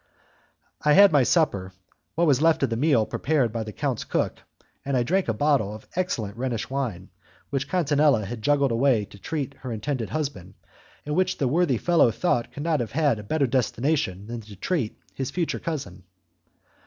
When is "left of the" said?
2.41-2.75